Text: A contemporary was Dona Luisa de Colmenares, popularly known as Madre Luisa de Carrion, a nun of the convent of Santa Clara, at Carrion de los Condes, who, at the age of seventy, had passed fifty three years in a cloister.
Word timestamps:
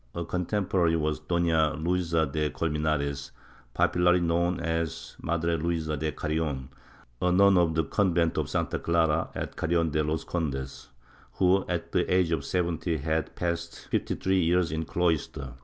A 0.15 0.25
contemporary 0.25 0.95
was 0.95 1.19
Dona 1.19 1.75
Luisa 1.77 2.25
de 2.25 2.49
Colmenares, 2.49 3.29
popularly 3.75 4.19
known 4.19 4.59
as 4.59 5.15
Madre 5.21 5.55
Luisa 5.57 5.95
de 5.95 6.11
Carrion, 6.11 6.69
a 7.21 7.31
nun 7.31 7.55
of 7.55 7.75
the 7.75 7.83
convent 7.83 8.35
of 8.39 8.49
Santa 8.49 8.79
Clara, 8.79 9.29
at 9.35 9.55
Carrion 9.55 9.91
de 9.91 10.01
los 10.03 10.23
Condes, 10.23 10.89
who, 11.33 11.63
at 11.67 11.91
the 11.91 12.11
age 12.11 12.31
of 12.31 12.43
seventy, 12.43 12.97
had 12.97 13.35
passed 13.35 13.87
fifty 13.89 14.15
three 14.15 14.41
years 14.43 14.71
in 14.71 14.81
a 14.81 14.85
cloister. 14.85 15.53